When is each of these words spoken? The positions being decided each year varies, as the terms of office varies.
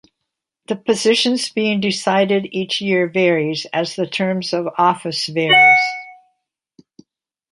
The 0.65 0.75
positions 0.75 1.51
being 1.51 1.79
decided 1.79 2.47
each 2.51 2.81
year 2.81 3.07
varies, 3.07 3.67
as 3.71 3.95
the 3.95 4.07
terms 4.07 4.51
of 4.51 4.65
office 4.79 5.27
varies. 5.27 5.79